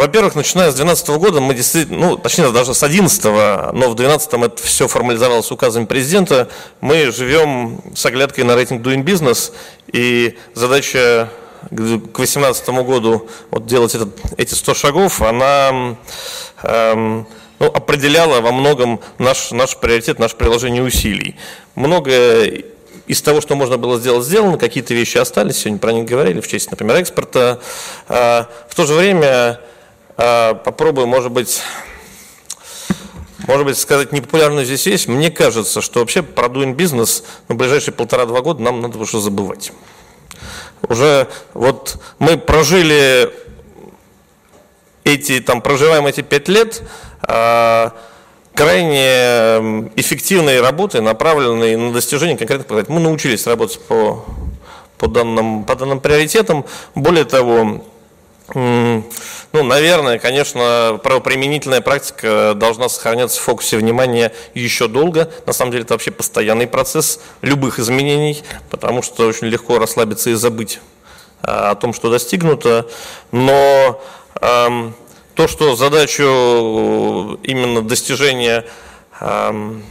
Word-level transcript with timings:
во-первых, 0.00 0.34
начиная 0.34 0.70
с 0.70 0.74
2012 0.74 1.08
года, 1.18 1.40
мы 1.40 1.54
действительно, 1.54 1.98
ну, 1.98 2.16
точнее, 2.16 2.50
даже 2.52 2.74
с 2.74 2.80
2011, 2.80 3.24
но 3.24 3.88
в 3.88 3.94
2012 3.94 4.32
это 4.34 4.62
все 4.62 4.88
формализовалось 4.88 5.50
указами 5.50 5.86
президента, 5.86 6.48
мы 6.82 7.10
живем 7.10 7.80
с 7.94 8.04
оглядкой 8.04 8.44
на 8.44 8.54
рейтинг 8.54 8.86
Doing 8.86 9.04
Business, 9.04 9.52
и 9.92 10.36
задача 10.54 11.30
к 11.70 11.74
2018 11.74 12.68
году 12.68 13.28
вот 13.50 13.66
делать 13.66 13.94
этот, 13.94 14.10
эти 14.36 14.52
100 14.52 14.74
шагов, 14.74 15.22
она 15.22 15.96
эм, 16.62 17.26
ну, 17.58 17.66
определяла 17.66 18.40
во 18.40 18.52
многом 18.52 19.00
наш, 19.18 19.50
наш 19.50 19.76
приоритет, 19.78 20.18
наше 20.18 20.36
приложение 20.36 20.82
усилий. 20.82 21.36
Многое 21.74 22.64
из 23.06 23.22
того, 23.22 23.40
что 23.40 23.56
можно 23.56 23.78
было 23.78 23.98
сделать, 23.98 24.26
сделано, 24.26 24.58
какие-то 24.58 24.92
вещи 24.94 25.16
остались, 25.18 25.58
сегодня 25.58 25.78
про 25.78 25.92
них 25.92 26.04
говорили, 26.04 26.40
в 26.40 26.48
честь, 26.48 26.70
например, 26.70 26.96
экспорта. 26.96 27.60
А, 28.08 28.48
в 28.68 28.74
то 28.74 28.84
же 28.84 28.94
время 28.94 29.60
попробую, 30.16 31.06
может 31.06 31.30
быть, 31.30 31.62
может 33.46 33.64
быть, 33.66 33.78
сказать 33.78 34.12
непопулярную 34.12 34.64
здесь 34.64 34.86
вещь. 34.86 35.06
Мне 35.06 35.30
кажется, 35.30 35.80
что 35.80 36.00
вообще 36.00 36.22
про 36.22 36.48
doing 36.48 36.74
бизнес 36.74 37.22
в 37.48 37.54
ближайшие 37.54 37.94
полтора-два 37.94 38.40
года 38.40 38.62
нам 38.62 38.80
надо 38.80 38.98
уже 38.98 39.20
забывать. 39.20 39.72
Уже 40.88 41.28
вот 41.54 42.02
мы 42.18 42.38
прожили 42.38 43.32
эти, 45.04 45.40
там, 45.40 45.62
проживаем 45.62 46.06
эти 46.06 46.22
пять 46.22 46.48
лет, 46.48 46.82
а, 47.22 47.92
крайне 48.54 49.90
эффективной 49.96 50.60
работы, 50.60 51.00
направленной 51.00 51.76
на 51.76 51.92
достижение 51.92 52.36
конкретных 52.36 52.66
проектов. 52.66 52.94
Мы 52.94 53.00
научились 53.00 53.46
работать 53.46 53.80
по, 53.80 54.24
по, 54.98 55.06
данным, 55.06 55.64
по 55.64 55.76
данным 55.76 56.00
приоритетам. 56.00 56.64
Более 56.94 57.24
того, 57.24 57.84
ну, 58.54 59.02
наверное, 59.52 60.18
конечно, 60.18 61.00
правоприменительная 61.02 61.80
практика 61.80 62.52
должна 62.54 62.88
сохраняться 62.88 63.40
в 63.40 63.42
фокусе 63.42 63.76
внимания 63.76 64.32
еще 64.54 64.86
долго. 64.86 65.30
На 65.46 65.52
самом 65.52 65.72
деле 65.72 65.82
это 65.82 65.94
вообще 65.94 66.10
постоянный 66.12 66.66
процесс 66.66 67.20
любых 67.42 67.80
изменений, 67.80 68.42
потому 68.70 69.02
что 69.02 69.26
очень 69.26 69.48
легко 69.48 69.78
расслабиться 69.78 70.30
и 70.30 70.34
забыть 70.34 70.80
а, 71.42 71.72
о 71.72 71.74
том, 71.74 71.92
что 71.92 72.08
достигнуто. 72.08 72.86
Но 73.32 74.00
эм, 74.40 74.94
то, 75.34 75.48
что 75.48 75.74
задачу 75.74 77.40
именно 77.42 77.82
достижения 77.82 78.64
эм, 79.20 79.82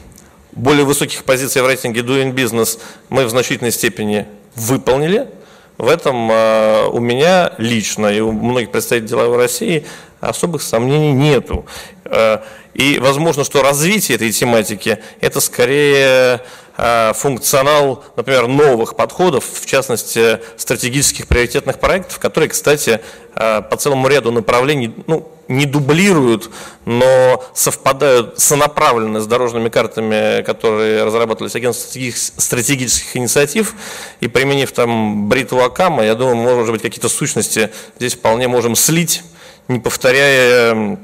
более 0.54 0.86
высоких 0.86 1.26
позиций 1.26 1.62
в 1.62 1.68
рейтинге 1.68 2.02
Doing 2.02 2.34
Business 2.34 2.80
мы 3.10 3.26
в 3.26 3.30
значительной 3.30 3.74
степени 3.74 4.28
выполнили– 4.56 5.28
в 5.78 5.88
этом 5.88 6.30
а, 6.32 6.88
у 6.88 7.00
меня 7.00 7.54
лично 7.58 8.08
и 8.08 8.20
у 8.20 8.32
многих 8.32 8.72
представителей 8.72 9.10
деловой 9.10 9.38
России 9.38 9.86
особых 10.22 10.62
сомнений 10.62 11.12
нету. 11.12 11.66
А, 12.06 12.44
и 12.74 13.00
возможно, 13.00 13.44
что 13.44 13.62
развитие 13.62 14.16
этой 14.16 14.32
тематики– 14.32 15.00
это 15.22 15.40
скорее 15.42 16.42
а, 16.78 17.14
функционал, 17.14 18.04
например, 18.16 18.48
новых 18.48 18.96
подходов, 18.96 19.46
в 19.46 19.66
частности, 19.66 20.40
стратегических 20.58 21.28
приоритетных 21.28 21.80
проектов, 21.80 22.20
которые, 22.20 22.50
кстати, 22.50 23.02
по 23.34 23.76
целому 23.78 24.08
ряду 24.08 24.32
направлений 24.32 24.96
ну, 25.08 25.30
не 25.48 25.66
дублируют, 25.66 26.50
но 26.86 27.44
совпадают 27.54 28.40
сонаправленно 28.40 29.20
с 29.20 29.28
дорожными 29.28 29.70
картами, 29.70 30.42
которые 30.44 31.04
разрабатывались 31.04 31.56
агентством 31.56 32.12
стратегических 32.38 33.16
инициатив, 33.18 33.76
и 34.20 34.28
применив 34.28 34.72
там 34.72 35.30
бритву 35.30 35.62
Акама, 35.62 36.04
я 36.04 36.16
думаю, 36.16 36.36
может 36.36 36.72
быть, 36.72 36.82
какие-то 36.82 37.10
сущности 37.10 37.72
здесь 37.98 38.16
вполне 38.16 38.48
можем 38.48 38.76
слить, 38.76 39.24
не 39.68 39.80
повторяя, 39.80 40.98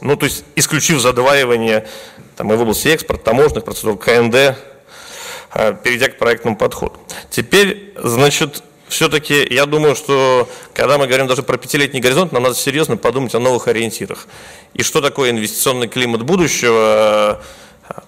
ну, 0.00 0.16
то 0.16 0.26
есть 0.26 0.44
исключив 0.56 1.00
задваивание 1.00 1.86
там, 2.36 2.52
и 2.52 2.56
в 2.56 2.60
области 2.60 2.88
экспорта, 2.88 3.24
таможенных 3.24 3.64
процедур, 3.64 3.96
КНД, 3.98 4.56
а, 5.50 5.72
перейдя 5.72 6.08
к 6.08 6.18
проектному 6.18 6.56
подходу. 6.56 6.98
Теперь, 7.30 7.94
значит, 7.96 8.62
все-таки 8.88 9.46
я 9.50 9.66
думаю, 9.66 9.96
что 9.96 10.48
когда 10.74 10.98
мы 10.98 11.06
говорим 11.06 11.26
даже 11.26 11.42
про 11.42 11.56
пятилетний 11.56 12.00
горизонт, 12.00 12.32
нам 12.32 12.42
надо 12.42 12.54
серьезно 12.54 12.96
подумать 12.96 13.34
о 13.34 13.40
новых 13.40 13.68
ориентирах. 13.68 14.26
И 14.74 14.82
что 14.82 15.00
такое 15.00 15.30
инвестиционный 15.30 15.88
климат 15.88 16.22
будущего, 16.22 17.42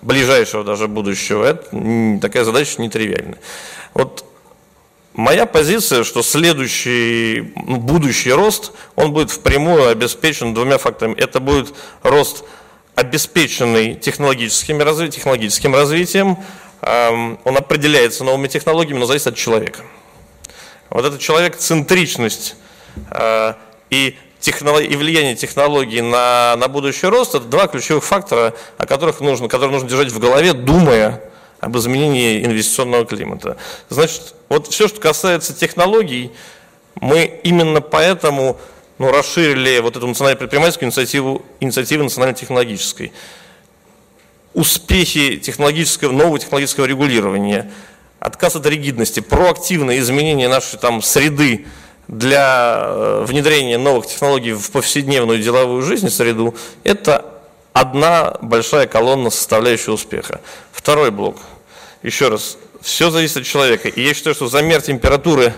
ближайшего 0.03 0.65
даже 0.65 0.89
будущего, 0.89 1.45
это 1.45 2.19
такая 2.21 2.45
задача 2.45 2.81
нетривиальная. 2.81 3.39
Вот 3.95 4.25
моя 5.15 5.47
позиция, 5.47 6.05
что 6.05 6.23
следующий, 6.23 7.53
ну, 7.57 7.77
будущий 7.77 8.33
рост, 8.33 8.73
он 8.95 9.13
будет 9.13 9.31
впрямую 9.31 9.89
обеспечен 9.89 10.55
двумя 10.55 10.79
факторами. 10.79 11.15
Это 11.15 11.41
будет 11.41 11.75
рост, 12.03 12.45
обеспеченный 12.95 13.95
технологическим, 13.95 14.79
технологическим 15.11 15.75
развитием, 15.75 16.37
он 16.81 17.57
определяется 17.57 18.25
новыми 18.25 18.49
технологиями, 18.49 19.01
но 19.01 19.07
зависит 19.07 19.29
от 19.29 19.37
человека. 19.37 19.83
Вот 20.91 21.05
эта 21.05 21.19
человек-центричность 21.19 22.57
э, 23.11 23.55
и, 23.91 24.17
технолог... 24.41 24.83
и 24.83 24.97
влияние 24.97 25.37
технологий 25.37 26.01
на, 26.01 26.57
на 26.57 26.69
будущий 26.69 27.07
рост– 27.07 27.35
это 27.35 27.45
два 27.45 27.67
ключевых 27.67 28.05
фактора, 28.05 28.55
о 28.79 28.87
которых 28.87 29.21
нужно, 29.21 29.49
которые 29.49 29.73
нужно 29.73 29.89
держать 29.89 30.11
в 30.11 30.19
голове, 30.19 30.55
думая 30.55 31.23
об 31.61 31.77
изменении 31.77 32.45
инвестиционного 32.45 33.05
климата. 33.05 33.57
Значит, 33.91 34.35
вот 34.49 34.69
все, 34.69 34.89
что 34.89 35.01
касается 35.01 35.55
технологий, 35.55 36.33
мы 36.95 37.41
именно 37.43 37.81
поэтому 37.81 38.59
ну, 38.97 39.13
расширили 39.13 39.81
вот 39.81 39.97
эту 39.97 40.07
национальную 40.07 40.39
предпринимательскую 40.39 40.87
инициативу, 40.87 41.45
инициативу 41.61 42.05
национально-технологической. 42.05 43.13
Успехи 44.55 45.37
технологического, 45.37 46.13
нового 46.13 46.39
технологического 46.39 46.87
регулирования– 46.87 47.71
отказ 48.21 48.57
от 48.57 48.67
ригидности, 48.67 49.21
проактивное 49.21 49.99
изменение 49.99 50.49
нашей 50.49 50.79
там, 50.79 51.03
среды 51.03 51.67
для 52.09 52.85
э, 52.87 53.25
внедрения 53.27 53.79
новых 53.79 54.07
технологий 54.07 54.53
в 54.53 54.71
повседневную 54.71 55.41
деловую 55.41 55.83
жизнь, 55.83 56.09
среду, 56.09 56.55
это 56.85 57.25
одна 57.73 58.37
большая 58.41 58.87
колонна 58.87 59.31
составляющая 59.31 59.93
успеха. 59.93 60.41
Второй 60.73 61.11
блок. 61.11 61.37
Еще 62.03 62.29
раз, 62.29 62.57
все 62.81 63.11
зависит 63.11 63.39
от 63.39 63.45
человека. 63.45 63.89
И 63.89 64.03
я 64.03 64.15
считаю, 64.15 64.35
что 64.35 64.49
замер 64.49 64.81
температуры 64.81 65.53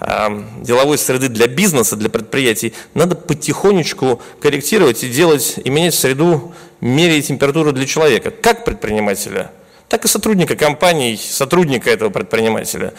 э, 0.00 0.42
деловой 0.60 0.96
среды 0.96 1.28
для 1.28 1.48
бизнеса, 1.48 1.96
для 1.96 2.08
предприятий, 2.08 2.72
надо 2.94 3.16
потихонечку 3.16 4.22
корректировать 4.40 5.02
и 5.02 5.08
делать, 5.08 5.56
и 5.62 5.68
менять 5.70 5.94
среду, 5.94 6.54
меряя 6.80 7.20
температуру 7.20 7.72
для 7.72 7.86
человека, 7.86 8.30
как 8.30 8.64
предпринимателя– 8.64 9.50
так 9.90 10.04
и 10.04 10.08
сотрудника 10.08 10.54
компании, 10.56 11.16
сотрудника 11.16 11.90
этого 11.90 12.10
предпринимателя. 12.10 12.94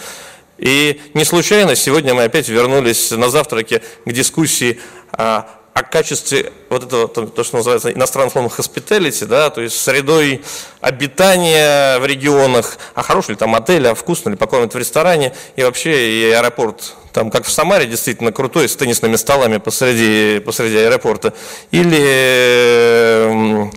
И 0.57 1.02
не 1.13 1.24
случайно 1.24 1.75
сегодня 1.75 2.13
мы 2.13 2.24
опять 2.24 2.50
вернулись 2.50 3.12
на 3.12 3.29
завтраке 3.29 3.81
к 4.06 4.12
дискуссии 4.12 4.79
о, 5.13 5.46
о 5.74 5.84
качестве 5.84 6.51
вот 6.69 6.84
этого, 6.84 7.07
то, 7.07 7.44
что 7.46 7.57
называется 7.57 7.94
иностранным 7.94 8.30
словом 8.30 8.51
hospitality, 8.56 9.25
да, 9.25 9.50
то 9.50 9.62
есть 9.62 9.81
средой 9.81 10.44
обитания 10.81 11.97
в 11.97 12.06
регионах, 12.06 12.78
а 12.94 13.03
хороший 13.03 13.31
ли 13.31 13.35
там 13.38 13.56
отель, 13.56 13.88
а 13.88 13.96
вкусно 13.96 14.31
ли 14.31 14.35
покормят 14.35 14.74
в 14.74 14.78
ресторане, 14.78 15.34
и 15.56 15.63
вообще 15.63 16.12
и 16.12 16.31
аэропорт 16.31 16.96
там, 17.13 17.31
как 17.31 17.46
в 17.46 17.51
Самаре, 17.51 17.88
действительно 17.88 18.34
крутой, 18.34 18.68
с 18.68 18.75
теннисными 18.75 19.16
столами 19.16 19.57
посреди, 19.57 20.40
посреди 20.40 20.78
аэропорта, 20.78 21.34
или 21.72 23.69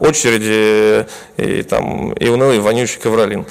очереди 0.00 1.06
и, 1.36 1.62
там, 1.62 2.12
и 2.12 2.28
унылый 2.28 2.60
вонючий 2.60 3.00
ковролин. 3.00 3.46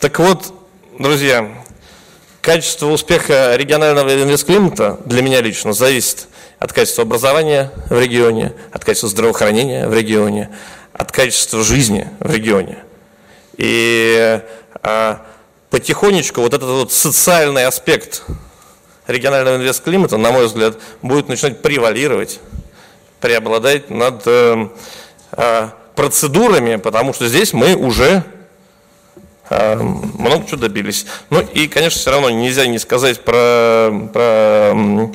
Так 0.00 0.18
вот, 0.18 0.54
друзья, 0.98 1.48
качество 2.40 2.86
успеха 2.86 3.54
регионального 3.56 4.22
инвестклимата 4.22 4.98
для 5.04 5.22
меня 5.22 5.40
лично 5.40 5.72
зависит 5.72 6.28
от 6.58 6.72
качества 6.72 7.02
образования 7.02 7.70
в 7.88 7.98
регионе, 7.98 8.54
от 8.72 8.84
качества 8.84 9.08
здравоохранения 9.08 9.88
в 9.88 9.94
регионе, 9.94 10.50
от 10.92 11.12
качества 11.12 11.62
жизни 11.62 12.08
в 12.20 12.32
регионе. 12.32 12.78
И 13.56 14.40
а, 14.82 15.26
потихонечку 15.70 16.40
вот 16.40 16.54
этот 16.54 16.68
вот 16.68 16.92
социальный 16.92 17.66
аспект 17.66 18.22
регионального 19.06 19.56
инвестклимата, 19.56 20.16
на 20.16 20.32
мой 20.32 20.46
взгляд, 20.46 20.78
будет 21.02 21.28
начинать 21.28 21.60
превалировать 21.62 22.40
преобладать 23.20 23.90
над 23.90 24.22
э, 24.26 24.68
э, 25.32 25.68
процедурами, 25.94 26.76
потому 26.76 27.12
что 27.12 27.26
здесь 27.28 27.52
мы 27.52 27.74
уже 27.74 28.24
э, 29.50 29.76
много 29.76 30.46
чего 30.46 30.56
добились. 30.56 31.06
Ну 31.28 31.40
и, 31.40 31.68
конечно, 31.68 32.00
все 32.00 32.10
равно 32.10 32.30
нельзя 32.30 32.66
не 32.66 32.78
сказать 32.78 33.22
про, 33.22 33.90
про 34.12 35.10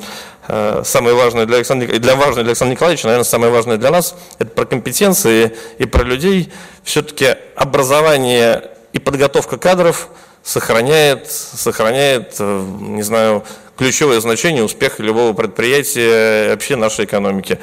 самое 0.84 1.16
важное 1.16 1.44
для 1.44 1.56
Александра, 1.56 1.88
для 1.88 2.14
важное 2.14 2.44
для 2.44 2.50
Александра 2.50 2.74
Николаевича, 2.74 3.08
наверное, 3.08 3.24
самое 3.24 3.50
важное 3.50 3.78
для 3.78 3.90
нас, 3.90 4.14
это 4.38 4.48
про 4.50 4.64
компетенции 4.64 5.56
и 5.78 5.86
про 5.86 6.04
людей. 6.04 6.52
Все-таки 6.84 7.34
образование 7.56 8.70
и 8.92 9.00
подготовка 9.00 9.58
кадров 9.58 10.08
сохраняет, 10.44 11.28
сохраняет, 11.28 12.38
не 12.38 13.02
знаю, 13.02 13.42
ключевое 13.76 14.20
значение 14.20 14.64
успеха 14.64 15.02
любого 15.02 15.32
предприятия 15.32 16.50
вообще 16.50 16.76
нашей 16.76 17.04
экономики. 17.04 17.58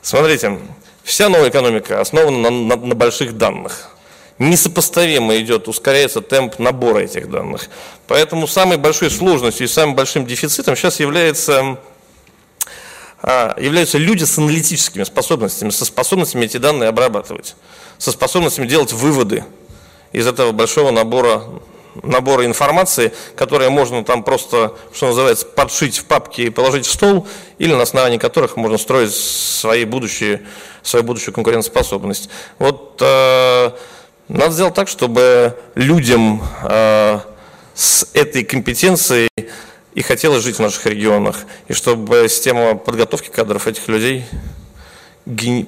Смотрите, 0.00 0.58
вся 1.04 1.28
новая 1.28 1.50
экономика 1.50 2.00
основана 2.00 2.50
на, 2.50 2.50
на, 2.50 2.76
на 2.76 2.94
больших 2.94 3.36
данных. 3.36 3.88
Несопоставимо 4.38 5.36
идет, 5.36 5.68
ускоряется 5.68 6.20
темп 6.20 6.58
набора 6.58 7.00
этих 7.00 7.30
данных. 7.30 7.68
Поэтому 8.08 8.46
самой 8.46 8.78
большой 8.78 9.10
сложностью 9.10 9.66
и 9.66 9.68
самым 9.68 9.94
большим 9.94 10.26
дефицитом 10.26 10.74
сейчас 10.74 11.00
является 11.00 11.78
а, 13.22 13.54
являются 13.60 13.98
люди 13.98 14.24
с 14.24 14.36
аналитическими 14.38 15.04
способностями, 15.04 15.70
со 15.70 15.84
способностями 15.84 16.46
эти 16.46 16.56
данные 16.56 16.88
обрабатывать, 16.88 17.54
со 17.98 18.10
способностями 18.10 18.66
делать 18.66 18.92
выводы 18.92 19.44
из 20.10 20.26
этого 20.26 20.50
большого 20.50 20.90
набора, 20.90 21.44
набора 22.02 22.46
информации, 22.46 23.12
которая 23.36 23.70
можно 23.70 24.04
там 24.04 24.22
просто, 24.22 24.74
что 24.92 25.08
называется, 25.08 25.46
подшить 25.46 25.98
в 25.98 26.04
папке 26.04 26.44
и 26.44 26.50
положить 26.50 26.86
в 26.86 26.90
стол, 26.90 27.26
или 27.58 27.74
на 27.74 27.82
основании 27.82 28.18
которых 28.18 28.56
можно 28.56 28.78
строить 28.78 29.14
свои 29.14 29.84
будущие, 29.84 30.42
свою 30.82 31.04
будущую 31.04 31.34
конкурентоспособность. 31.34 32.28
Вот 32.58 32.98
э, 33.00 33.70
надо 34.28 34.52
сделать 34.52 34.74
так, 34.74 34.88
чтобы 34.88 35.56
людям 35.74 36.42
э, 36.62 37.20
с 37.74 38.06
этой 38.14 38.44
компетенцией 38.44 39.28
и 39.94 40.02
хотелось 40.02 40.42
жить 40.42 40.56
в 40.56 40.60
наших 40.60 40.86
регионах, 40.86 41.40
и 41.68 41.74
чтобы 41.74 42.26
система 42.28 42.74
подготовки 42.74 43.28
кадров 43.28 43.66
этих 43.66 43.88
людей 43.88 44.24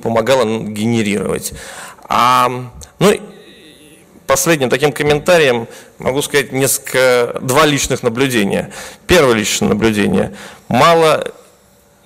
помогала 0.03 0.45
генерировать. 0.45 1.53
А, 2.09 2.51
ну, 2.99 3.13
последним 4.27 4.71
таким 4.71 4.93
комментарием 4.93 5.69
могу 5.99 6.23
сказать 6.23 6.53
несколько, 6.53 7.39
два 7.41 7.67
личных 7.67 8.03
наблюдения. 8.03 8.73
Первое 9.07 9.35
личное 9.35 9.69
наблюдение. 9.69 10.35
Мало, 10.69 11.33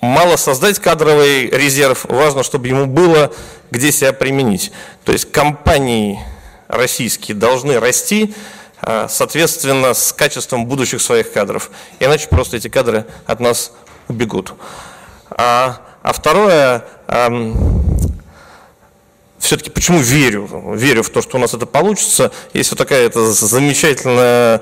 мало 0.01 0.37
создать 0.37 0.79
кадровый 0.79 1.49
резерв, 1.49 2.05
важно, 2.09 2.43
чтобы 2.43 2.69
ему 2.69 2.87
было 2.87 3.33
где 3.71 3.93
себя 3.93 4.13
применить. 4.13 4.73
То 5.05 5.13
есть 5.13 5.31
компании 5.31 6.19
российские 6.69 7.37
должны 7.37 7.79
расти, 7.81 8.35
а, 8.81 9.09
соответственно, 9.09 9.95
с 9.95 10.13
качеством 10.13 10.67
будущих 10.67 11.01
своих 11.01 11.33
кадров. 11.33 11.71
Иначе 12.01 12.29
просто 12.29 12.57
эти 12.57 12.69
кадры 12.69 13.07
от 13.27 13.41
нас 13.41 13.73
убегут. 14.09 14.55
А, 15.31 15.81
а 16.03 16.13
второе, 16.13 16.85
все-таки 19.49 19.71
почему 19.71 20.01
верю? 20.01 20.47
Верю 20.75 21.03
в 21.03 21.09
то, 21.09 21.23
что 21.23 21.39
у 21.39 21.41
нас 21.41 21.55
это 21.55 21.65
получится. 21.65 22.33
Есть 22.53 22.71
вот 22.71 22.77
такая 22.77 23.07
это 23.07 23.33
замечательная 23.33 24.61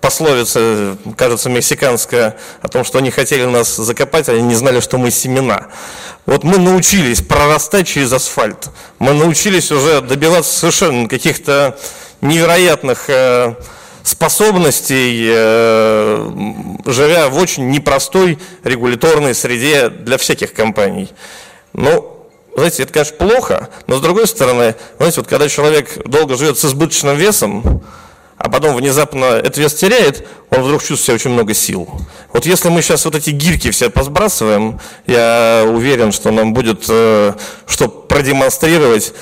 пословица, 0.00 0.98
кажется, 1.16 1.48
мексиканская, 1.50 2.36
о 2.60 2.66
том, 2.66 2.82
что 2.82 2.98
они 2.98 3.12
хотели 3.12 3.44
нас 3.44 3.76
закопать, 3.76 4.28
они 4.28 4.42
не 4.42 4.56
знали, 4.56 4.80
что 4.80 4.98
мы 4.98 5.12
семена. 5.12 5.68
Вот 6.26 6.42
мы 6.42 6.58
научились 6.58 7.22
прорастать 7.22 7.86
через 7.86 8.12
асфальт. 8.12 8.70
Мы 8.98 9.12
научились 9.12 9.70
уже 9.70 10.00
добиваться 10.00 10.58
совершенно 10.58 11.08
каких-то 11.08 11.78
невероятных 12.20 13.04
э, 13.10 13.54
способностей, 14.02 15.28
э, 15.32 16.80
живя 16.86 17.28
в 17.28 17.38
очень 17.38 17.70
непростой 17.70 18.40
регуляторной 18.64 19.32
среде 19.36 19.90
для 19.90 20.18
всяких 20.18 20.54
компаний. 20.54 21.12
Ну, 21.72 22.13
знаете, 22.54 22.84
это, 22.84 22.92
конечно, 22.92 23.16
плохо, 23.16 23.68
но 23.86 23.96
с 23.96 24.00
другой 24.00 24.26
стороны, 24.26 24.76
знаете, 24.96 25.20
вот 25.20 25.28
когда 25.28 25.48
человек 25.48 26.06
долго 26.06 26.36
живет 26.36 26.58
с 26.58 26.64
избыточным 26.64 27.16
весом, 27.16 27.82
а 28.36 28.48
потом 28.48 28.76
внезапно 28.76 29.24
этот 29.24 29.56
вес 29.58 29.74
теряет, 29.74 30.26
он 30.50 30.62
вдруг 30.62 30.82
чувствует 30.82 31.00
себя 31.00 31.14
очень 31.14 31.30
много 31.30 31.54
сил. 31.54 31.88
Вот 32.32 32.46
если 32.46 32.68
мы 32.68 32.82
сейчас 32.82 33.04
вот 33.04 33.14
эти 33.14 33.30
гирьки 33.30 33.70
все 33.70 33.90
посбрасываем, 33.90 34.80
я 35.06 35.64
уверен, 35.66 36.12
что 36.12 36.30
нам 36.30 36.52
будет 36.52 36.84
э, 36.88 37.34
что 37.66 37.88
продемонстрировать 37.88 39.14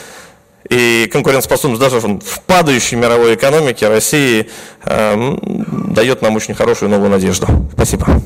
и 0.68 1.08
конкурентоспособность 1.12 1.80
даже 1.80 2.00
в 2.00 2.40
падающей 2.46 2.96
мировой 2.96 3.34
экономике 3.34 3.88
России 3.88 4.50
э, 4.84 5.36
дает 5.40 6.22
нам 6.22 6.36
очень 6.36 6.54
хорошую 6.54 6.90
новую 6.90 7.10
надежду. 7.10 7.46
Спасибо. 7.74 8.22